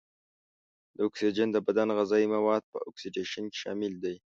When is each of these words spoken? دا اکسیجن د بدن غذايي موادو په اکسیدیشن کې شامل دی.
دا 0.95 1.01
اکسیجن 1.09 1.47
د 1.51 1.57
بدن 1.67 1.87
غذايي 1.97 2.27
موادو 2.35 2.67
په 2.73 2.77
اکسیدیشن 2.89 3.43
کې 3.51 3.57
شامل 3.63 3.93
دی. 4.03 4.15